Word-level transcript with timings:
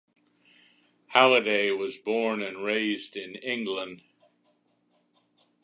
Halliday 1.09 1.69
was 1.69 1.99
born 1.99 2.41
and 2.41 2.63
raised 2.63 3.15
in 3.15 3.35
England. 3.35 4.01